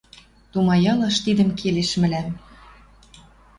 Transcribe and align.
«Тумаялаш 0.51 1.15
тидӹм 1.25 1.49
келеш 1.59 1.91
мӹлӓм 2.01 2.27